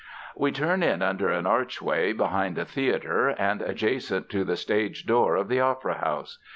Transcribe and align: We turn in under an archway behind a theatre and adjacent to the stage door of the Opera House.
We 0.35 0.51
turn 0.51 0.81
in 0.81 1.03
under 1.03 1.29
an 1.29 1.45
archway 1.45 2.11
behind 2.11 2.57
a 2.57 2.65
theatre 2.65 3.29
and 3.29 3.61
adjacent 3.61 4.29
to 4.29 4.43
the 4.43 4.55
stage 4.57 5.05
door 5.05 5.35
of 5.35 5.47
the 5.47 5.59
Opera 5.59 5.99
House. 5.99 6.39